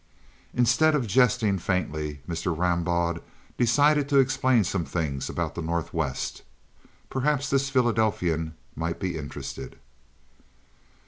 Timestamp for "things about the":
4.83-5.61